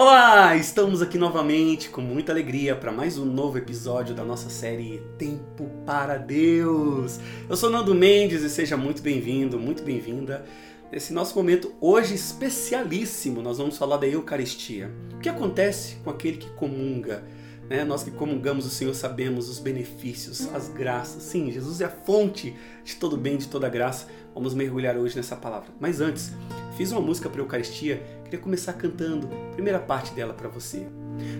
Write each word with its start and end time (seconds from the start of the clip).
Olá, 0.00 0.54
estamos 0.54 1.02
aqui 1.02 1.18
novamente 1.18 1.88
com 1.88 2.00
muita 2.00 2.30
alegria 2.30 2.76
para 2.76 2.92
mais 2.92 3.18
um 3.18 3.24
novo 3.24 3.58
episódio 3.58 4.14
da 4.14 4.24
nossa 4.24 4.48
série 4.48 5.02
Tempo 5.18 5.68
para 5.84 6.16
Deus. 6.16 7.18
Eu 7.48 7.56
sou 7.56 7.68
Nando 7.68 7.92
Mendes 7.96 8.44
e 8.44 8.48
seja 8.48 8.76
muito 8.76 9.02
bem-vindo, 9.02 9.58
muito 9.58 9.82
bem-vinda 9.82 10.46
nesse 10.92 11.12
nosso 11.12 11.34
momento 11.34 11.74
hoje 11.80 12.14
especialíssimo. 12.14 13.42
Nós 13.42 13.58
vamos 13.58 13.76
falar 13.76 13.96
da 13.96 14.06
Eucaristia. 14.06 14.88
O 15.14 15.18
que 15.18 15.28
acontece 15.28 15.96
com 16.04 16.10
aquele 16.10 16.36
que 16.36 16.50
comunga? 16.50 17.24
Né? 17.68 17.82
Nós 17.82 18.04
que 18.04 18.12
comungamos 18.12 18.66
o 18.66 18.70
Senhor 18.70 18.94
sabemos 18.94 19.48
os 19.48 19.58
benefícios, 19.58 20.48
as 20.54 20.68
graças. 20.68 21.24
Sim, 21.24 21.50
Jesus 21.50 21.80
é 21.80 21.86
a 21.86 21.90
fonte 21.90 22.54
de 22.84 22.94
todo 22.94 23.16
bem, 23.16 23.36
de 23.36 23.48
toda 23.48 23.68
graça. 23.68 24.06
Vamos 24.32 24.54
mergulhar 24.54 24.96
hoje 24.96 25.16
nessa 25.16 25.34
palavra. 25.34 25.70
Mas 25.80 26.00
antes, 26.00 26.30
fiz 26.78 26.92
uma 26.92 27.00
música 27.00 27.28
para 27.28 27.40
Eucaristia, 27.40 28.00
queria 28.22 28.38
começar 28.38 28.72
cantando 28.74 29.28
a 29.50 29.52
primeira 29.54 29.80
parte 29.80 30.14
dela 30.14 30.32
para 30.32 30.48
você. 30.48 30.86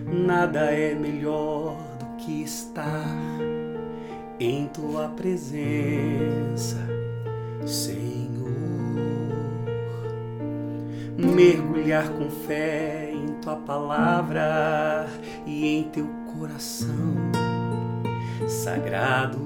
Nada 0.05 0.65
é 0.65 0.93
melhor 0.93 1.77
do 1.97 2.17
que 2.17 2.43
estar 2.43 3.07
em 4.37 4.67
tua 4.67 5.07
presença, 5.07 6.77
Senhor. 7.65 8.49
Mergulhar 11.17 12.09
com 12.09 12.29
fé 12.29 13.09
em 13.13 13.35
tua 13.41 13.55
palavra 13.55 15.07
e 15.47 15.65
em 15.65 15.83
teu 15.83 16.05
coração 16.37 17.15
sagrado 18.45 19.39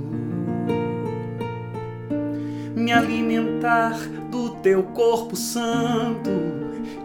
me 2.75 2.91
alimentar 2.91 3.95
do 4.33 4.49
teu 4.49 4.81
corpo 4.81 5.35
santo 5.35 6.31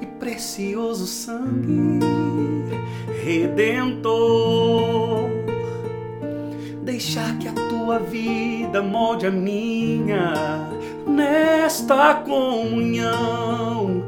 e 0.00 0.06
precioso 0.06 1.06
sangue 1.06 2.00
redentor. 3.22 5.28
Deixar 6.82 7.38
que 7.38 7.46
a 7.46 7.52
tua 7.52 7.98
vida 7.98 8.80
molde 8.80 9.26
a 9.26 9.30
minha 9.30 10.70
nesta 11.06 12.14
comunhão 12.14 14.04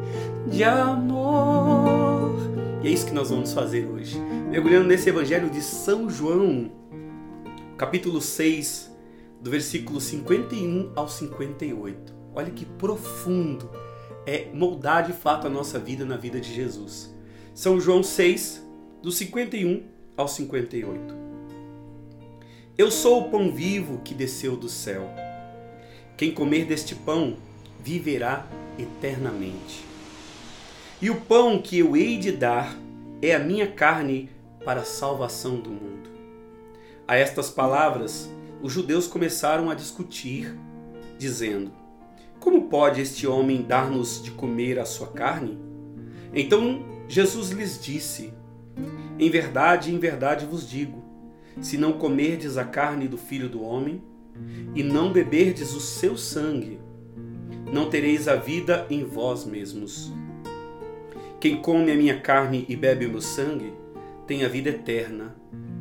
de 0.46 0.64
amor. 0.64 2.36
E 2.82 2.88
é 2.88 2.90
isso 2.90 3.04
que 3.04 3.12
nós 3.12 3.28
vamos 3.28 3.52
fazer 3.52 3.86
hoje. 3.86 4.18
Mergulhando 4.50 4.88
nesse 4.88 5.10
evangelho 5.10 5.50
de 5.50 5.60
São 5.60 6.08
João, 6.08 6.72
capítulo 7.76 8.18
6, 8.18 8.90
do 9.42 9.50
versículo 9.50 10.00
51 10.00 10.92
ao 10.96 11.06
58. 11.06 12.19
Olha 12.34 12.50
que 12.50 12.64
profundo 12.64 13.70
é 14.26 14.48
moldar 14.52 15.06
de 15.06 15.12
fato 15.12 15.46
a 15.46 15.50
nossa 15.50 15.78
vida 15.78 16.04
na 16.04 16.16
vida 16.16 16.40
de 16.40 16.52
Jesus. 16.54 17.14
São 17.54 17.80
João 17.80 18.02
6, 18.02 18.66
do 19.02 19.10
51 19.10 19.82
ao 20.16 20.28
58. 20.28 21.14
Eu 22.78 22.90
sou 22.90 23.22
o 23.22 23.30
pão 23.30 23.52
vivo 23.52 24.00
que 24.04 24.14
desceu 24.14 24.56
do 24.56 24.68
céu. 24.68 25.10
Quem 26.16 26.32
comer 26.32 26.64
deste 26.64 26.94
pão 26.94 27.36
viverá 27.82 28.46
eternamente. 28.78 29.84
E 31.00 31.10
o 31.10 31.20
pão 31.20 31.60
que 31.60 31.78
eu 31.78 31.96
hei 31.96 32.18
de 32.18 32.32
dar 32.32 32.76
é 33.22 33.34
a 33.34 33.38
minha 33.38 33.66
carne 33.66 34.30
para 34.64 34.80
a 34.80 34.84
salvação 34.84 35.58
do 35.58 35.70
mundo. 35.70 36.10
A 37.08 37.16
estas 37.16 37.50
palavras, 37.50 38.30
os 38.62 38.72
judeus 38.72 39.06
começaram 39.06 39.70
a 39.70 39.74
discutir, 39.74 40.54
dizendo: 41.18 41.72
Como 42.40 42.68
pode 42.68 43.02
este 43.02 43.26
homem 43.26 43.62
dar-nos 43.62 44.22
de 44.22 44.30
comer 44.30 44.78
a 44.78 44.86
sua 44.86 45.08
carne? 45.08 45.58
Então 46.34 46.82
Jesus 47.06 47.50
lhes 47.50 47.78
disse: 47.78 48.32
Em 49.18 49.28
verdade, 49.28 49.94
em 49.94 49.98
verdade 49.98 50.46
vos 50.46 50.68
digo: 50.68 51.04
se 51.60 51.76
não 51.76 51.92
comerdes 51.92 52.56
a 52.56 52.64
carne 52.64 53.06
do 53.06 53.18
filho 53.18 53.48
do 53.48 53.62
homem 53.62 54.02
e 54.74 54.82
não 54.82 55.12
beberdes 55.12 55.74
o 55.74 55.80
seu 55.80 56.16
sangue, 56.16 56.80
não 57.70 57.90
tereis 57.90 58.26
a 58.26 58.36
vida 58.36 58.86
em 58.88 59.04
vós 59.04 59.44
mesmos. 59.44 60.10
Quem 61.38 61.60
come 61.60 61.92
a 61.92 61.96
minha 61.96 62.20
carne 62.20 62.64
e 62.68 62.74
bebe 62.74 63.04
o 63.04 63.10
meu 63.10 63.20
sangue 63.20 63.74
tem 64.26 64.44
a 64.44 64.48
vida 64.48 64.70
eterna, 64.70 65.34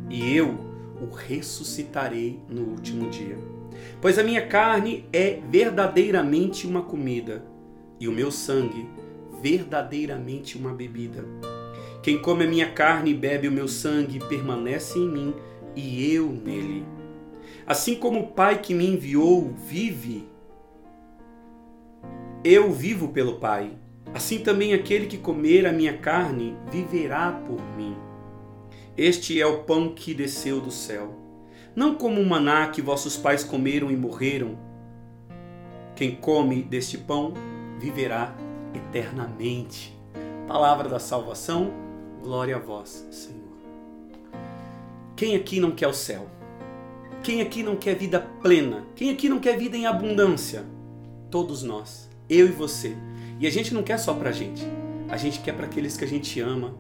e 0.10 0.36
eu 0.36 0.58
o 1.02 1.14
ressuscitarei 1.14 2.40
no 2.50 2.64
último 2.64 3.10
dia. 3.10 3.59
Pois 4.02 4.18
a 4.18 4.24
minha 4.24 4.46
carne 4.48 5.06
é 5.12 5.40
verdadeiramente 5.50 6.66
uma 6.66 6.82
comida, 6.82 7.46
e 8.00 8.08
o 8.08 8.12
meu 8.12 8.32
sangue 8.32 8.88
verdadeiramente 9.42 10.58
uma 10.58 10.74
bebida. 10.74 11.26
Quem 12.02 12.22
come 12.22 12.46
a 12.46 12.48
minha 12.48 12.72
carne 12.72 13.12
e 13.12 13.14
bebe 13.14 13.48
o 13.48 13.52
meu 13.52 13.68
sangue 13.68 14.20
permanece 14.28 14.98
em 14.98 15.08
mim 15.08 15.34
e 15.76 16.14
eu 16.14 16.30
nele. 16.30 16.86
Assim 17.66 17.96
como 17.96 18.20
o 18.22 18.28
Pai 18.28 18.62
que 18.62 18.74
me 18.74 18.88
enviou 18.88 19.54
vive, 19.68 20.28
eu 22.44 22.72
vivo 22.72 23.10
pelo 23.10 23.40
Pai. 23.40 23.72
Assim 24.14 24.40
também 24.40 24.74
aquele 24.74 25.06
que 25.06 25.18
comer 25.18 25.68
a 25.68 25.72
minha 25.72 25.98
carne 25.98 26.58
viverá 26.72 27.32
por 27.32 27.62
mim. 27.76 27.96
Este 28.98 29.40
é 29.40 29.46
o 29.46 29.64
pão 29.64 29.94
que 29.94 30.14
desceu 30.14 30.60
do 30.60 30.72
céu, 30.72 31.16
não 31.80 31.96
como 31.96 32.20
o 32.20 32.26
maná 32.26 32.68
que 32.68 32.82
vossos 32.82 33.16
pais 33.16 33.42
comeram 33.42 33.90
e 33.90 33.96
morreram. 33.96 34.58
Quem 35.96 36.14
come 36.14 36.62
deste 36.62 36.98
pão 36.98 37.34
viverá 37.80 38.36
eternamente. 38.76 39.98
Palavra 40.46 40.90
da 40.90 41.00
salvação, 41.00 41.72
glória 42.22 42.58
a 42.58 42.60
vós, 42.60 43.08
Senhor. 43.10 43.40
Quem 45.16 45.38
aqui 45.38 45.62
não 45.62 45.72
quer 45.72 45.88
o 45.88 45.94
céu? 45.94 46.28
Quem 47.24 47.40
aqui 47.40 47.64
não 47.64 47.78
quer 47.78 47.96
vida 47.96 48.20
plena? 48.42 48.84
Quem 48.94 49.10
aqui 49.10 49.30
não 49.30 49.40
quer 49.40 49.58
vida 49.58 49.78
em 49.78 49.86
abundância? 49.86 50.66
Todos 51.32 51.64
nós, 51.64 52.10
eu 52.30 52.46
e 52.46 52.52
você. 52.52 52.94
E 53.40 53.48
a 53.48 53.50
gente 53.50 53.74
não 53.74 53.84
quer 53.84 54.00
só 54.00 54.14
pra 54.14 54.34
gente, 54.34 54.66
a 55.08 55.16
gente 55.16 55.40
quer 55.40 55.56
para 55.56 55.66
aqueles 55.66 55.96
que 55.96 56.04
a 56.04 56.08
gente 56.10 56.42
ama, 56.42 56.76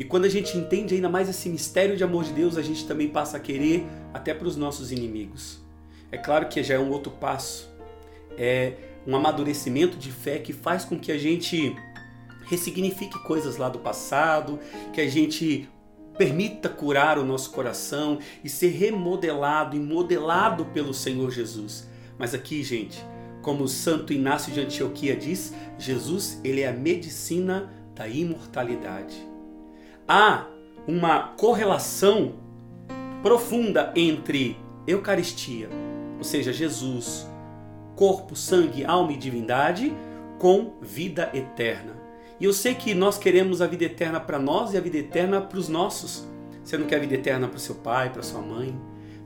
e 0.00 0.04
quando 0.04 0.24
a 0.24 0.30
gente 0.30 0.56
entende 0.56 0.94
ainda 0.94 1.10
mais 1.10 1.28
esse 1.28 1.46
mistério 1.50 1.94
de 1.94 2.02
amor 2.02 2.24
de 2.24 2.32
Deus, 2.32 2.56
a 2.56 2.62
gente 2.62 2.86
também 2.86 3.06
passa 3.06 3.36
a 3.36 3.40
querer 3.40 3.86
até 4.14 4.32
para 4.32 4.48
os 4.48 4.56
nossos 4.56 4.90
inimigos. 4.90 5.60
É 6.10 6.16
claro 6.16 6.48
que 6.48 6.62
já 6.62 6.76
é 6.76 6.78
um 6.78 6.90
outro 6.90 7.12
passo. 7.12 7.70
É 8.34 8.72
um 9.06 9.14
amadurecimento 9.14 9.98
de 9.98 10.10
fé 10.10 10.38
que 10.38 10.54
faz 10.54 10.86
com 10.86 10.98
que 10.98 11.12
a 11.12 11.18
gente 11.18 11.76
ressignifique 12.46 13.22
coisas 13.24 13.58
lá 13.58 13.68
do 13.68 13.78
passado, 13.78 14.58
que 14.90 15.02
a 15.02 15.06
gente 15.06 15.68
permita 16.16 16.70
curar 16.70 17.18
o 17.18 17.24
nosso 17.24 17.50
coração 17.50 18.20
e 18.42 18.48
ser 18.48 18.68
remodelado 18.68 19.76
e 19.76 19.78
modelado 19.78 20.64
pelo 20.64 20.94
Senhor 20.94 21.30
Jesus. 21.30 21.86
Mas 22.18 22.32
aqui, 22.32 22.62
gente, 22.62 23.04
como 23.42 23.64
o 23.64 23.68
Santo 23.68 24.14
Inácio 24.14 24.50
de 24.50 24.60
Antioquia 24.60 25.14
diz, 25.14 25.52
Jesus, 25.78 26.40
ele 26.42 26.62
é 26.62 26.68
a 26.68 26.72
medicina 26.72 27.70
da 27.94 28.08
imortalidade 28.08 29.28
há 30.10 30.44
uma 30.88 31.28
correlação 31.36 32.32
profunda 33.22 33.92
entre 33.94 34.58
Eucaristia, 34.84 35.68
ou 36.18 36.24
seja, 36.24 36.52
Jesus, 36.52 37.28
corpo, 37.94 38.34
sangue, 38.34 38.84
alma 38.84 39.12
e 39.12 39.16
divindade, 39.16 39.94
com 40.36 40.72
vida 40.82 41.30
eterna. 41.32 41.92
E 42.40 42.44
eu 42.44 42.52
sei 42.52 42.74
que 42.74 42.92
nós 42.92 43.18
queremos 43.18 43.62
a 43.62 43.68
vida 43.68 43.84
eterna 43.84 44.18
para 44.18 44.38
nós 44.38 44.74
e 44.74 44.76
a 44.76 44.80
vida 44.80 44.98
eterna 44.98 45.40
para 45.40 45.58
os 45.58 45.68
nossos. 45.68 46.26
Você 46.64 46.76
não 46.76 46.86
quer 46.86 46.96
a 46.96 47.00
vida 47.00 47.14
eterna 47.14 47.46
para 47.46 47.58
o 47.58 47.60
seu 47.60 47.76
pai, 47.76 48.10
para 48.10 48.22
sua 48.22 48.40
mãe, 48.40 48.74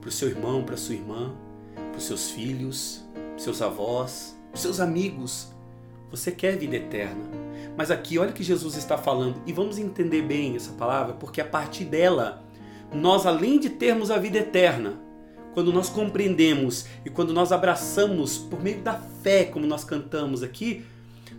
para 0.03 0.09
o 0.09 0.13
seu 0.13 0.29
irmão, 0.29 0.65
para 0.65 0.77
sua 0.77 0.97
irmã, 0.97 1.33
para 1.75 1.97
os 1.97 2.05
seus 2.05 2.31
filhos, 2.31 3.03
seus 3.39 3.63
avós, 3.63 4.37
seus 4.53 4.81
amigos. 4.81 5.49
Você 6.11 6.31
quer 6.31 6.59
vida 6.59 6.77
eterna. 6.77 7.44
Mas 7.77 7.91
aqui, 7.91 8.19
olha 8.19 8.31
o 8.31 8.35
que 8.35 8.43
Jesus 8.43 8.77
está 8.77 8.97
falando, 8.97 9.43
e 9.47 9.53
vamos 9.53 9.79
entender 9.79 10.23
bem 10.23 10.55
essa 10.55 10.73
palavra, 10.73 11.15
porque 11.15 11.41
a 11.41 11.45
partir 11.45 11.85
dela, 11.85 12.45
nós, 12.93 13.27
além 13.27 13.59
de 13.59 13.71
termos 13.71 14.11
a 14.11 14.19
vida 14.19 14.39
eterna, 14.39 15.01
quando 15.53 15.73
nós 15.73 15.89
compreendemos 15.89 16.87
e 17.05 17.11
quando 17.11 17.33
nós 17.33 17.53
abraçamos 17.53 18.39
por 18.39 18.63
meio 18.63 18.81
da 18.81 18.95
fé, 18.95 19.45
como 19.45 19.67
nós 19.67 19.85
cantamos 19.85 20.43
aqui, 20.43 20.85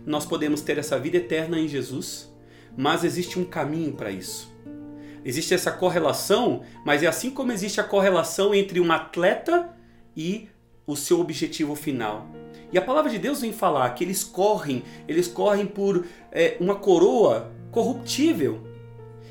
nós 0.06 0.24
podemos 0.24 0.60
ter 0.60 0.78
essa 0.78 0.98
vida 0.98 1.18
eterna 1.18 1.58
em 1.58 1.68
Jesus, 1.68 2.32
mas 2.76 3.04
existe 3.04 3.38
um 3.38 3.44
caminho 3.44 3.92
para 3.92 4.10
isso. 4.10 4.54
Existe 5.24 5.54
essa 5.54 5.72
correlação, 5.72 6.62
mas 6.84 7.02
é 7.02 7.06
assim 7.06 7.30
como 7.30 7.50
existe 7.50 7.80
a 7.80 7.84
correlação 7.84 8.54
entre 8.54 8.78
um 8.78 8.92
atleta 8.92 9.70
e 10.16 10.48
o 10.86 10.94
seu 10.96 11.20
objetivo 11.20 11.74
final. 11.74 12.26
E 12.72 12.78
a 12.78 12.82
palavra 12.82 13.10
de 13.10 13.18
Deus 13.18 13.40
vem 13.40 13.52
falar 13.52 13.90
que 13.90 14.04
eles 14.04 14.24
correm, 14.24 14.82
eles 15.06 15.28
correm 15.28 15.66
por 15.66 16.06
é, 16.32 16.56
uma 16.60 16.74
coroa 16.74 17.52
corruptível. 17.70 18.60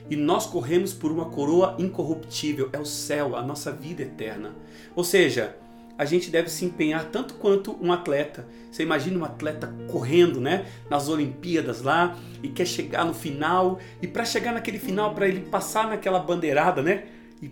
E 0.09 0.15
nós 0.15 0.45
corremos 0.45 0.93
por 0.93 1.11
uma 1.11 1.25
coroa 1.25 1.75
incorruptível, 1.79 2.69
é 2.71 2.79
o 2.79 2.85
céu, 2.85 3.35
a 3.35 3.41
nossa 3.41 3.71
vida 3.71 4.03
eterna. 4.03 4.55
Ou 4.95 5.03
seja, 5.03 5.55
a 5.97 6.05
gente 6.05 6.29
deve 6.29 6.49
se 6.49 6.65
empenhar 6.65 7.05
tanto 7.05 7.35
quanto 7.35 7.77
um 7.81 7.91
atleta. 7.91 8.45
Você 8.71 8.83
imagina 8.83 9.17
um 9.17 9.25
atleta 9.25 9.73
correndo, 9.89 10.41
né, 10.41 10.65
nas 10.89 11.07
Olimpíadas 11.07 11.81
lá 11.81 12.17
e 12.43 12.49
quer 12.49 12.65
chegar 12.65 13.05
no 13.05 13.13
final 13.13 13.79
e 14.01 14.07
para 14.07 14.25
chegar 14.25 14.53
naquele 14.53 14.79
final, 14.79 15.13
para 15.13 15.27
ele 15.27 15.41
passar 15.41 15.87
naquela 15.87 16.19
bandeirada, 16.19 16.81
né, 16.81 17.05
e 17.41 17.51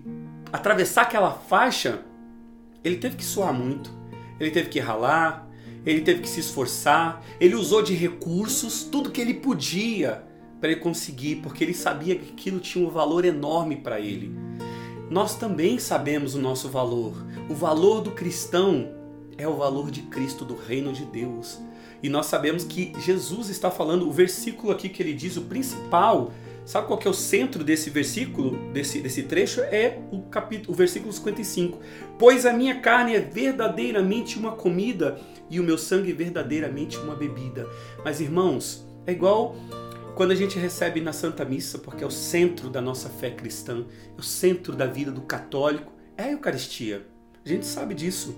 atravessar 0.52 1.04
aquela 1.04 1.32
faixa, 1.32 2.02
ele 2.84 2.98
teve 2.98 3.16
que 3.16 3.26
suar 3.26 3.54
muito, 3.54 3.92
ele 4.40 4.52
teve 4.52 4.70
que 4.70 4.80
ralar, 4.80 5.50
ele 5.86 6.02
teve 6.02 6.22
que 6.22 6.30
se 6.30 6.40
esforçar, 6.40 7.24
ele 7.40 7.56
usou 7.56 7.82
de 7.82 7.94
recursos 7.94 8.84
tudo 8.84 9.12
que 9.12 9.22
ele 9.22 9.34
podia 9.34 10.24
para 10.60 10.72
ele 10.72 10.80
conseguir, 10.80 11.38
porque 11.38 11.64
ele 11.64 11.74
sabia 11.74 12.16
que 12.16 12.32
aquilo 12.32 12.60
tinha 12.60 12.88
um 12.88 12.90
valor 12.90 13.26
enorme 13.26 13.76
para 13.76 14.00
ele. 14.00 14.34
Nós 15.10 15.36
também 15.36 15.78
sabemos 15.78 16.36
o 16.36 16.40
nosso 16.40 16.70
valor. 16.70 17.14
O 17.50 17.54
valor 17.54 18.02
do 18.02 18.12
cristão 18.12 18.90
é 19.38 19.48
o 19.48 19.56
valor 19.58 19.92
de 19.92 20.04
Cristo, 20.04 20.46
do 20.46 20.56
reino 20.56 20.94
de 20.94 21.06
Deus. 21.06 21.60
E 22.02 22.10
nós 22.10 22.28
sabemos 22.28 22.64
que 22.64 22.94
Jesus 23.00 23.50
está 23.50 23.70
falando, 23.70 24.08
o 24.08 24.12
versículo 24.12 24.72
aqui 24.72 24.90
que 24.90 25.04
ele 25.04 25.14
diz, 25.14 25.38
o 25.38 25.42
principal, 25.44 26.32
sabe 26.66 26.88
qual 26.88 26.98
que 26.98 27.08
é 27.08 27.12
o 27.12 27.14
centro 27.14 27.64
desse 27.64 27.90
versículo, 27.90 28.72
desse, 28.72 29.02
desse 29.02 29.24
trecho? 29.24 29.62
É 29.62 30.00
o, 30.12 30.22
capítulo, 30.24 30.74
o 30.74 30.76
versículo 30.76 31.12
55. 31.12 31.80
Pois 32.18 32.46
a 32.46 32.54
minha 32.54 32.80
carne 32.80 33.16
é 33.16 33.20
verdadeiramente 33.20 34.38
uma 34.38 34.54
comida 34.54 35.20
e 35.50 35.60
o 35.60 35.64
meu 35.64 35.78
sangue 35.78 36.14
verdadeiramente 36.14 36.98
uma 36.98 37.16
bebida. 37.16 37.68
Mas 38.04 38.22
irmãos, 38.22 38.88
é 39.06 39.12
igual 39.12 39.56
quando 40.16 40.32
a 40.32 40.36
gente 40.36 40.60
recebe 40.60 41.02
na 41.02 41.12
Santa 41.12 41.44
Missa, 41.44 41.80
porque 41.80 42.04
é 42.04 42.08
o 42.08 42.12
centro 42.12 42.70
da 42.70 42.80
nossa 42.80 43.10
fé 43.10 43.32
cristã, 43.32 43.86
é 44.16 44.20
o 44.20 44.24
centro 44.24 44.76
da 44.76 44.86
vida 44.86 45.12
do 45.12 45.22
católico, 45.22 45.92
é 46.16 46.24
a 46.24 46.32
Eucaristia. 46.32 47.06
A 47.44 47.50
gente 47.50 47.66
sabe 47.66 47.96
disso 47.96 48.36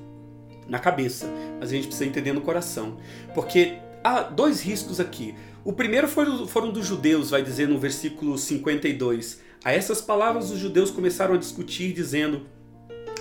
na 0.67 0.79
cabeça, 0.79 1.27
mas 1.59 1.69
a 1.69 1.71
gente 1.73 1.87
precisa 1.87 2.09
entender 2.09 2.33
no 2.33 2.41
coração. 2.41 2.97
Porque 3.33 3.77
há 4.03 4.21
dois 4.21 4.61
riscos 4.61 4.99
aqui. 4.99 5.35
O 5.65 5.73
primeiro 5.73 6.07
foram, 6.07 6.71
dos 6.71 6.85
judeus, 6.85 7.31
vai 7.31 7.41
dizer 7.41 7.67
no 7.67 7.79
versículo 7.79 8.37
52. 8.37 9.41
A 9.63 9.71
essas 9.71 9.99
palavras 9.99 10.51
os 10.51 10.59
judeus 10.59 10.91
começaram 10.91 11.33
a 11.33 11.39
discutir, 11.39 11.91
dizendo: 11.91 12.45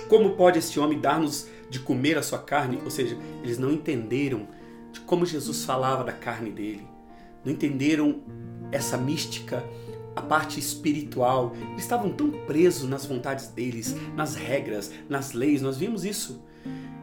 Como 0.07 0.35
pode 0.35 0.59
esse 0.59 0.79
homem 0.79 0.99
dar-nos 0.99 1.47
de 1.71 1.79
comer 1.79 2.19
a 2.19 2.21
sua 2.21 2.37
carne? 2.37 2.79
Ou 2.83 2.91
seja, 2.91 3.17
eles 3.43 3.57
não 3.57 3.71
entenderam 3.71 4.47
de 4.93 4.99
como 4.99 5.25
Jesus 5.25 5.65
falava 5.65 6.03
da 6.03 6.11
carne 6.11 6.51
dele. 6.51 6.85
Não 7.43 7.51
entenderam 7.51 8.21
essa 8.71 8.95
mística 8.95 9.63
a 10.15 10.21
parte 10.21 10.59
espiritual. 10.59 11.55
Eles 11.71 11.81
estavam 11.81 12.11
tão 12.11 12.29
presos 12.29 12.87
nas 12.87 13.07
vontades 13.07 13.47
deles, 13.47 13.95
nas 14.15 14.35
regras, 14.35 14.91
nas 15.09 15.33
leis, 15.33 15.63
nós 15.63 15.77
vimos 15.77 16.05
isso. 16.05 16.45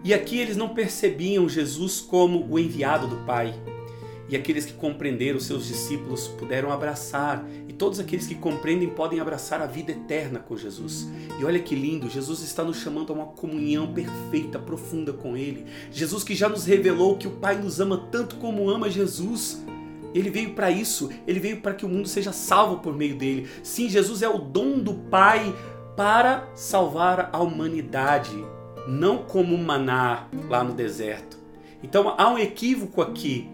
E 0.05 0.15
aqui 0.15 0.39
eles 0.39 0.57
não 0.57 0.69
percebiam 0.69 1.49
Jesus 1.49 2.01
como 2.01 2.47
o 2.49 2.61
enviado 2.61 3.09
do 3.09 3.17
Pai. 3.27 3.53
E 4.33 4.37
aqueles 4.37 4.65
que 4.65 4.73
compreenderam, 4.73 5.39
seus 5.39 5.67
discípulos, 5.67 6.27
puderam 6.27 6.73
abraçar. 6.73 7.45
E 7.69 7.73
todos 7.75 8.01
aqueles 8.01 8.27
que 8.27 8.35
compreendem 8.35 8.89
podem 8.89 9.21
abraçar 9.21 9.61
a 9.61 9.67
vida 9.67 9.93
eterna 9.93 10.39
com 10.39 10.57
Jesus. 10.57 11.07
E 11.39 11.45
olha 11.45 11.61
que 11.61 11.75
lindo, 11.75 12.09
Jesus 12.09 12.41
está 12.41 12.65
nos 12.65 12.79
chamando 12.79 13.13
a 13.13 13.15
uma 13.15 13.27
comunhão 13.27 13.93
perfeita, 13.93 14.59
profunda 14.59 15.13
com 15.13 15.37
Ele. 15.37 15.67
Jesus 15.91 16.25
que 16.25 16.35
já 16.35 16.49
nos 16.49 16.65
revelou 16.65 17.19
que 17.19 17.29
o 17.29 17.33
Pai 17.33 17.57
nos 17.57 17.79
ama 17.79 18.09
tanto 18.11 18.37
como 18.37 18.71
ama 18.71 18.89
Jesus. 18.89 19.63
Ele 20.15 20.31
veio 20.31 20.55
para 20.55 20.71
isso, 20.71 21.11
ele 21.27 21.39
veio 21.39 21.61
para 21.61 21.75
que 21.75 21.85
o 21.85 21.89
mundo 21.89 22.09
seja 22.09 22.33
salvo 22.33 22.79
por 22.79 22.97
meio 22.97 23.15
dele. 23.15 23.47
Sim, 23.63 23.87
Jesus 23.91 24.23
é 24.23 24.29
o 24.31 24.39
dom 24.39 24.79
do 24.79 24.95
Pai 24.95 25.55
para 25.95 26.49
salvar 26.55 27.29
a 27.35 27.39
humanidade, 27.39 28.43
não 28.89 29.19
como 29.19 29.59
maná 29.59 30.27
lá 30.49 30.65
no 30.65 30.73
deserto. 30.73 31.37
Então 31.83 32.15
há 32.17 32.31
um 32.31 32.39
equívoco 32.39 33.03
aqui 33.03 33.51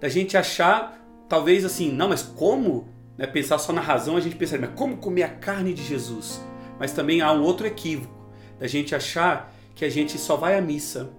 da 0.00 0.08
gente 0.08 0.36
achar, 0.36 0.98
talvez 1.28 1.64
assim, 1.64 1.92
não, 1.92 2.08
mas 2.08 2.22
como? 2.22 2.88
Né, 3.16 3.26
pensar 3.26 3.58
só 3.58 3.72
na 3.72 3.80
razão, 3.80 4.16
a 4.16 4.20
gente 4.20 4.36
pensa, 4.36 4.56
mas 4.58 4.70
como 4.74 4.96
comer 4.98 5.24
a 5.24 5.28
carne 5.28 5.74
de 5.74 5.82
Jesus? 5.82 6.40
Mas 6.78 6.92
também 6.92 7.20
há 7.20 7.32
um 7.32 7.42
outro 7.42 7.66
equívoco 7.66 8.28
da 8.58 8.66
gente 8.66 8.94
achar 8.94 9.52
que 9.74 9.84
a 9.84 9.90
gente 9.90 10.18
só 10.18 10.36
vai 10.36 10.56
à 10.56 10.60
missa, 10.60 11.10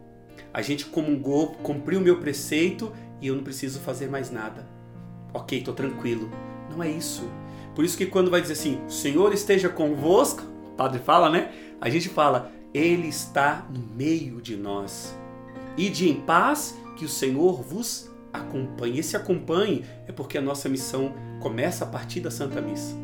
a 0.54 0.62
gente 0.62 0.86
comungou, 0.86 1.52
cumpriu 1.64 2.00
o 2.00 2.04
meu 2.04 2.20
preceito 2.20 2.92
e 3.22 3.28
eu 3.28 3.36
não 3.36 3.44
preciso 3.44 3.80
fazer 3.80 4.10
mais 4.10 4.32
nada. 4.32 4.68
Ok, 5.34 5.60
estou 5.60 5.74
tranquilo. 5.74 6.30
Não 6.72 6.82
é 6.82 6.90
isso. 6.90 7.30
Por 7.76 7.86
isso 7.86 7.98
que 7.98 8.06
quando 8.06 8.32
vai 8.32 8.42
dizer 8.42 8.54
assim, 8.54 8.82
o 8.86 8.92
Senhor 8.92 9.34
esteja 9.34 9.70
convosco, 9.70 10.42
o 10.42 10.76
padre 10.76 11.00
fala, 11.00 11.30
né? 11.30 11.52
A 11.80 11.90
gente 11.90 12.10
fala, 12.10 12.52
Ele 12.74 13.08
está 13.08 13.66
no 13.70 13.80
meio 13.96 14.42
de 14.42 14.56
nós. 14.58 15.16
Ide 15.78 16.10
em 16.10 16.16
paz, 16.22 16.78
que 16.98 17.06
o 17.06 17.10
Senhor 17.10 17.62
vos 17.62 18.09
acompanhe. 18.34 19.00
Esse 19.00 19.16
acompanhe 19.16 19.86
é 20.08 20.12
porque 20.12 20.38
a 20.38 20.42
nossa 20.42 20.70
missão 20.70 21.14
começa 21.40 21.84
a 21.86 21.88
partir 21.88 22.20
da 22.20 22.32
Santa 22.32 22.62
Missa. 22.62 22.96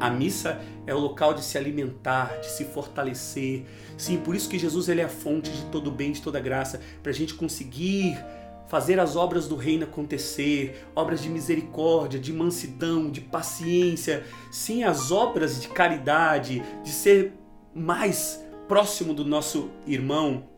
A 0.00 0.10
missa 0.10 0.60
é 0.84 0.92
o 0.92 0.98
local 0.98 1.32
de 1.32 1.44
se 1.44 1.56
alimentar, 1.56 2.40
de 2.40 2.50
se 2.50 2.64
fortalecer. 2.64 3.64
Sim, 3.96 4.16
por 4.18 4.34
isso 4.34 4.48
que 4.48 4.58
Jesus 4.58 4.88
ele 4.88 5.00
é 5.00 5.04
a 5.04 5.08
fonte 5.08 5.50
de 5.50 5.64
todo 5.66 5.92
bem, 5.92 6.10
de 6.10 6.20
toda 6.20 6.40
graça, 6.40 6.80
para 7.02 7.10
a 7.10 7.14
gente 7.14 7.34
conseguir 7.34 8.18
fazer 8.66 8.98
as 8.98 9.16
obras 9.16 9.46
do 9.46 9.54
reino 9.54 9.84
acontecer, 9.84 10.86
obras 10.96 11.22
de 11.22 11.28
misericórdia, 11.28 12.18
de 12.18 12.32
mansidão, 12.32 13.10
de 13.10 13.20
paciência, 13.20 14.24
sim, 14.50 14.82
as 14.82 15.12
obras 15.12 15.60
de 15.60 15.68
caridade, 15.68 16.62
de 16.82 16.90
ser 16.90 17.34
mais 17.74 18.42
próximo 18.66 19.14
do 19.14 19.24
nosso 19.24 19.70
irmão. 19.86 20.48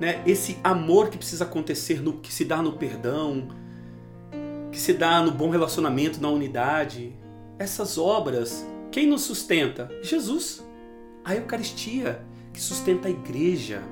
Né? 0.00 0.22
Esse 0.26 0.58
amor 0.62 1.10
que 1.10 1.18
precisa 1.18 1.44
acontecer, 1.44 2.00
no, 2.00 2.14
que 2.14 2.32
se 2.32 2.44
dá 2.44 2.62
no 2.62 2.72
perdão, 2.72 3.48
que 4.70 4.78
se 4.78 4.92
dá 4.92 5.20
no 5.22 5.32
bom 5.32 5.50
relacionamento, 5.50 6.20
na 6.20 6.28
unidade. 6.28 7.12
Essas 7.58 7.98
obras, 7.98 8.66
quem 8.90 9.06
nos 9.06 9.22
sustenta? 9.22 9.90
Jesus. 10.02 10.64
A 11.24 11.34
Eucaristia, 11.34 12.24
que 12.52 12.60
sustenta 12.60 13.08
a 13.08 13.10
igreja. 13.10 13.82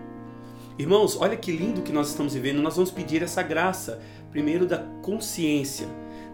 Irmãos, 0.79 1.17
olha 1.20 1.37
que 1.37 1.50
lindo 1.50 1.82
que 1.82 1.93
nós 1.93 2.09
estamos 2.09 2.35
vivendo. 2.35 2.62
Nós 2.62 2.76
vamos 2.76 2.91
pedir 2.91 3.23
essa 3.23 3.43
graça, 3.43 4.00
primeiro 4.31 4.67
da 4.67 4.79
consciência. 5.02 5.88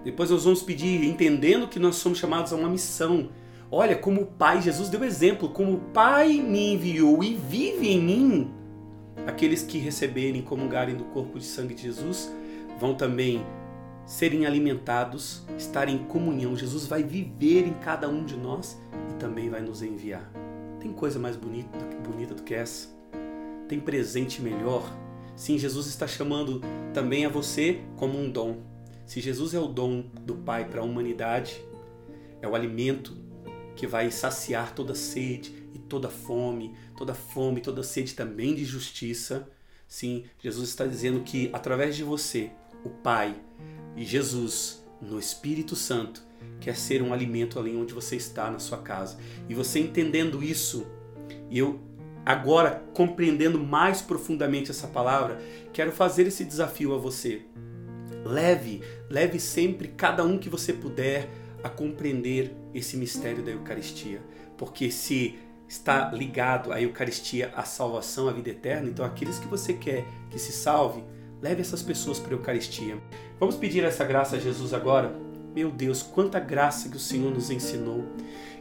Depois 0.04 0.30
nós 0.30 0.44
vamos 0.44 0.62
pedir 0.62 1.04
entendendo 1.04 1.68
que 1.68 1.78
nós 1.78 1.96
somos 1.96 2.18
chamados 2.18 2.52
a 2.52 2.56
uma 2.56 2.68
missão. 2.68 3.30
Olha 3.70 3.96
como 3.96 4.22
o 4.22 4.26
Pai, 4.26 4.60
Jesus 4.60 4.88
deu 4.88 5.02
exemplo, 5.02 5.48
como 5.48 5.74
o 5.74 5.80
Pai 5.94 6.34
me 6.34 6.74
enviou 6.74 7.22
e 7.24 7.34
vive 7.34 7.88
em 7.88 8.00
mim. 8.00 8.61
Aqueles 9.26 9.62
que 9.62 9.78
receberem, 9.78 10.42
comungarem 10.42 10.96
do 10.96 11.04
corpo 11.04 11.38
de 11.38 11.44
sangue 11.44 11.74
de 11.74 11.82
Jesus, 11.82 12.32
vão 12.78 12.94
também 12.94 13.44
serem 14.04 14.46
alimentados, 14.46 15.42
estar 15.56 15.88
em 15.88 15.98
comunhão. 15.98 16.56
Jesus 16.56 16.86
vai 16.86 17.02
viver 17.02 17.66
em 17.66 17.74
cada 17.74 18.08
um 18.08 18.24
de 18.24 18.36
nós 18.36 18.80
e 19.10 19.14
também 19.14 19.48
vai 19.48 19.60
nos 19.60 19.82
enviar. 19.82 20.30
Tem 20.80 20.92
coisa 20.92 21.18
mais 21.18 21.36
bonita, 21.36 21.78
bonita 22.02 22.34
do 22.34 22.42
que 22.42 22.54
essa? 22.54 23.02
tem 23.72 23.80
presente 23.80 24.42
melhor? 24.42 24.84
Sim, 25.34 25.58
Jesus 25.58 25.86
está 25.86 26.06
chamando 26.06 26.60
também 26.92 27.24
a 27.24 27.28
você 27.30 27.80
como 27.96 28.18
um 28.18 28.30
dom. 28.30 28.58
Se 29.06 29.18
Jesus 29.18 29.54
é 29.54 29.58
o 29.58 29.66
dom 29.66 30.04
do 30.20 30.34
Pai 30.34 30.68
para 30.68 30.82
a 30.82 30.84
humanidade, 30.84 31.64
é 32.42 32.46
o 32.46 32.54
alimento 32.54 33.16
que 33.74 33.86
vai 33.86 34.10
saciar 34.10 34.74
toda 34.74 34.94
sede 34.94 35.54
e 35.54 35.61
toda 35.92 36.08
fome, 36.08 36.74
toda 36.96 37.12
fome, 37.12 37.60
toda 37.60 37.82
sede 37.82 38.14
também 38.14 38.54
de 38.54 38.64
justiça. 38.64 39.46
Sim, 39.86 40.24
Jesus 40.38 40.70
está 40.70 40.86
dizendo 40.86 41.20
que 41.20 41.50
através 41.52 41.94
de 41.94 42.02
você, 42.02 42.50
o 42.82 42.88
Pai 42.88 43.36
e 43.94 44.02
Jesus, 44.02 44.82
no 45.02 45.18
Espírito 45.18 45.76
Santo, 45.76 46.22
quer 46.60 46.76
ser 46.78 47.02
um 47.02 47.12
alimento 47.12 47.58
ali 47.58 47.76
onde 47.76 47.92
você 47.92 48.16
está 48.16 48.50
na 48.50 48.58
sua 48.58 48.78
casa. 48.78 49.18
E 49.50 49.54
você 49.54 49.80
entendendo 49.80 50.42
isso, 50.42 50.86
e 51.50 51.58
eu 51.58 51.78
agora 52.24 52.82
compreendendo 52.94 53.58
mais 53.58 54.00
profundamente 54.00 54.70
essa 54.70 54.88
palavra, 54.88 55.42
quero 55.74 55.92
fazer 55.92 56.26
esse 56.26 56.42
desafio 56.42 56.94
a 56.94 56.98
você. 56.98 57.42
Leve, 58.24 58.80
leve 59.10 59.38
sempre 59.38 59.88
cada 59.88 60.24
um 60.24 60.38
que 60.38 60.48
você 60.48 60.72
puder 60.72 61.28
a 61.62 61.68
compreender 61.68 62.50
esse 62.72 62.96
mistério 62.96 63.44
da 63.44 63.50
Eucaristia, 63.50 64.22
porque 64.56 64.90
se 64.90 65.38
está 65.72 66.10
ligado 66.12 66.70
à 66.70 66.82
Eucaristia, 66.82 67.50
à 67.56 67.64
salvação, 67.64 68.28
à 68.28 68.32
vida 68.32 68.50
eterna, 68.50 68.90
então 68.90 69.02
aqueles 69.02 69.38
que 69.38 69.48
você 69.48 69.72
quer 69.72 70.04
que 70.28 70.38
se 70.38 70.52
salve, 70.52 71.02
leve 71.40 71.62
essas 71.62 71.82
pessoas 71.82 72.18
para 72.18 72.34
a 72.34 72.36
Eucaristia. 72.36 72.98
Vamos 73.40 73.56
pedir 73.56 73.82
essa 73.82 74.04
graça 74.04 74.36
a 74.36 74.38
Jesus 74.38 74.74
agora? 74.74 75.16
Meu 75.54 75.70
Deus, 75.70 76.02
quanta 76.02 76.38
graça 76.38 76.90
que 76.90 76.96
o 76.96 77.00
Senhor 77.00 77.32
nos 77.32 77.50
ensinou, 77.50 78.04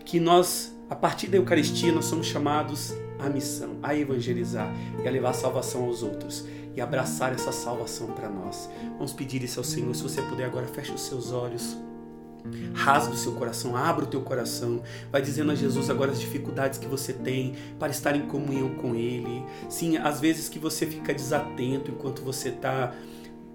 que 0.06 0.22
nós, 0.22 0.74
a 0.90 0.96
partir 0.96 1.28
da 1.28 1.36
Eucaristia, 1.36 1.92
nós 1.92 2.06
somos 2.06 2.28
chamados 2.28 2.94
a 3.20 3.28
missão, 3.30 3.78
a 3.84 3.94
evangelizar 3.94 4.74
e 5.04 5.06
a 5.06 5.12
levar 5.12 5.34
salvação 5.34 5.84
aos 5.84 6.04
outros 6.04 6.48
e 6.74 6.80
abraçar 6.80 7.34
essa 7.34 7.52
salvação 7.52 8.08
para 8.08 8.30
nós. 8.30 8.70
Vamos 8.94 9.12
pedir 9.12 9.44
isso 9.44 9.60
ao 9.60 9.66
Senhor. 9.66 9.94
Se 9.94 10.02
você 10.02 10.22
puder 10.22 10.46
agora, 10.46 10.66
feche 10.66 10.94
os 10.94 11.02
seus 11.02 11.34
olhos. 11.34 11.78
Rasga 12.74 13.14
o 13.14 13.18
seu 13.18 13.34
coração, 13.34 13.76
abra 13.76 14.06
o 14.06 14.08
teu 14.08 14.22
coração. 14.22 14.82
Vai 15.12 15.22
dizendo 15.22 15.52
a 15.52 15.56
Jesus 15.56 15.90
agora 15.90 16.12
as 16.12 16.20
dificuldades 16.20 16.80
que 16.80 16.88
você 16.88 17.14
tem 17.14 17.56
para 17.80 17.92
estar 17.92 18.16
em 18.16 18.28
comunhão 18.28 18.70
com 18.76 18.96
Ele. 18.96 19.44
Sim, 19.70 19.98
às 19.98 20.20
vezes 20.20 20.50
que 20.50 20.60
você 20.60 20.86
fica 20.86 21.14
desatento 21.14 21.92
enquanto 21.92 22.22
você 22.22 22.50
está 22.50 22.94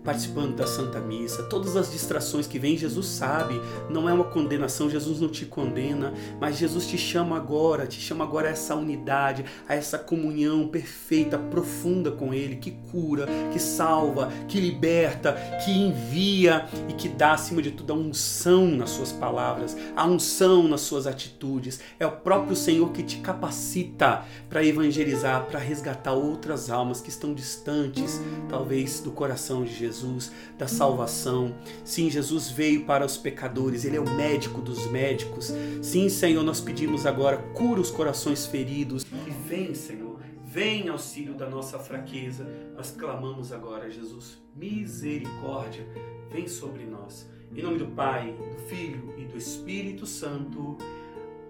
participando 0.07 0.55
da 0.55 0.69
Santa 0.69 1.01
Missa, 1.01 1.43
todas 1.43 1.77
as 1.77 1.91
distrações 1.91 2.47
que 2.47 2.61
vêm, 2.61 2.79
Jesus 2.79 3.07
sabe, 3.07 3.61
não 3.91 4.09
é 4.09 4.13
uma 4.13 4.25
condenação, 4.25 4.89
Jesus 4.89 5.21
não 5.21 5.29
te 5.29 5.45
condena, 5.45 6.15
mas 6.41 6.57
Jesus 6.57 6.87
te 6.87 6.97
chama 6.97 7.37
agora, 7.37 7.89
te 7.89 8.01
chama 8.01 8.23
agora 8.23 8.47
a 8.47 8.53
essa 8.53 8.77
unidade, 8.77 9.45
a 9.69 9.75
essa 9.75 9.99
comunhão 9.99 10.69
perfeita, 10.69 11.37
profunda 11.37 12.13
com 12.13 12.33
Ele, 12.33 12.55
que 12.55 12.71
cura, 12.93 13.27
que 13.53 13.59
salva, 13.59 14.31
que 14.47 14.61
liberta, 14.61 15.33
que 15.65 15.73
envia 15.73 16.67
e 16.89 16.93
que 16.93 17.09
dá, 17.09 17.33
acima 17.33 17.61
de 17.61 17.73
tudo, 17.73 17.93
a 17.93 17.97
unção 17.97 18.69
nas 18.69 18.91
suas 18.91 19.11
palavras, 19.11 19.77
a 19.97 20.07
unção 20.07 20.69
nas 20.69 20.83
suas 20.83 21.09
atitudes. 21.09 21.81
É 21.99 22.07
o 22.07 22.13
próprio 22.13 22.55
Senhor 22.55 22.93
que 22.93 23.03
te 23.03 23.17
capacita 23.17 24.25
para 24.49 24.65
evangelizar, 24.65 25.47
para 25.47 25.59
resgatar 25.59 26.13
outras 26.13 26.71
almas 26.71 27.01
que 27.01 27.11
estão 27.11 27.35
distantes, 27.35 28.21
talvez, 28.49 29.01
do 29.01 29.11
coração 29.11 29.65
de 29.65 29.75
Jesus. 29.75 29.96
Jesus, 29.97 30.33
da 30.59 30.69
salvação. 30.69 31.55
Sim, 31.85 32.11
Jesus 32.11 32.51
veio 32.51 32.85
para 32.85 33.05
os 33.05 33.17
pecadores, 33.17 33.85
Ele 33.85 33.97
é 33.97 34.01
o 34.01 34.09
médico 34.09 34.61
dos 34.61 34.87
médicos. 34.87 35.53
Sim, 35.83 36.09
Senhor, 36.09 36.43
nós 36.43 36.61
pedimos 36.61 37.07
agora, 37.07 37.39
cura 37.55 37.81
os 37.81 37.91
corações 37.91 38.47
feridos. 38.47 39.05
E 39.05 39.31
vem, 39.49 39.75
Senhor, 39.75 40.21
vem 40.45 40.89
auxílio 40.89 41.35
da 41.35 41.49
nossa 41.49 41.79
fraqueza. 41.79 42.47
Nós 42.77 42.91
clamamos 42.91 43.53
agora, 43.53 43.91
Jesus, 43.91 44.39
misericórdia, 44.55 45.87
vem 46.31 46.47
sobre 46.47 46.85
nós. 46.85 47.29
Em 47.55 47.63
nome 47.63 47.79
do 47.79 47.87
Pai, 47.87 48.33
do 48.33 48.59
Filho 48.69 49.15
e 49.17 49.25
do 49.25 49.39
Espírito 49.39 50.05
Santo. 50.05 50.77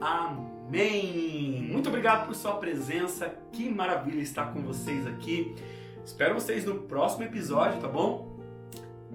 Amém. 0.01 1.69
Muito 1.73 1.89
obrigado 1.89 2.27
por 2.27 2.35
sua 2.35 2.57
presença. 2.59 3.35
Que 3.51 3.69
maravilha 3.69 4.21
estar 4.21 4.53
com 4.53 4.63
vocês 4.63 5.07
aqui. 5.07 5.55
Espero 6.07 6.35
vocês 6.35 6.65
no 6.65 6.83
próximo 6.83 7.25
episódio, 7.25 7.81
tá 7.81 7.89
bom? 7.89 8.36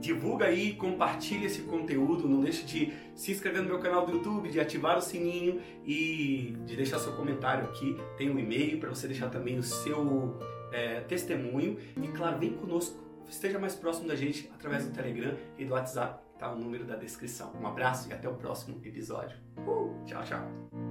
Divulga 0.01 0.48
aí, 0.48 0.74
compartilha 0.74 1.46
esse 1.46 1.62
conteúdo, 1.62 2.27
não 2.27 2.41
deixe 2.41 2.65
de 2.65 2.91
se 3.15 3.31
inscrever 3.31 3.62
no 3.62 3.70
meu 3.70 3.79
canal 3.79 4.05
do 4.05 4.13
YouTube, 4.13 4.50
de 4.50 4.60
ativar 4.60 4.98
o 4.98 5.01
sininho 5.01 5.62
e 5.86 6.58
de 6.65 6.75
deixar 6.75 7.00
seu 7.00 7.13
comentário 7.13 7.65
aqui. 7.65 7.96
Tem 8.17 8.29
um 8.29 8.38
e-mail 8.38 8.79
para 8.79 8.89
você 8.89 9.08
deixar 9.08 9.29
também 9.29 9.58
o 9.58 9.63
seu 9.63 10.38
é, 10.72 11.01
testemunho 11.01 11.77
e 12.01 12.08
claro, 12.08 12.39
vem 12.39 12.53
conosco, 12.53 13.00
esteja 13.29 13.60
mais 13.60 13.75
próximo 13.75 14.08
da 14.08 14.15
gente 14.15 14.50
através 14.53 14.86
do 14.86 14.91
Telegram 14.91 15.38
e 15.58 15.63
do 15.63 15.74
WhatsApp, 15.74 16.20
tá 16.38 16.51
o 16.51 16.58
número 16.58 16.84
da 16.84 16.96
descrição. 16.96 17.53
Um 17.62 17.67
abraço 17.67 18.10
e 18.10 18.13
até 18.13 18.27
o 18.27 18.34
próximo 18.34 18.81
episódio. 18.84 19.38
Uh, 19.60 20.03
tchau, 20.05 20.24
tchau. 20.24 20.91